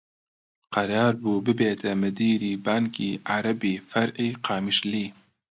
قەرار 0.73 1.13
بوو 1.21 1.43
ببێتە 1.45 1.91
مدیری 2.03 2.53
بانکی 2.65 3.09
عەرەبی 3.29 3.81
فەرعی 3.89 4.31
قامیشلی 4.45 5.07